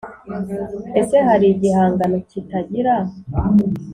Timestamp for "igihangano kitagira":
1.53-2.95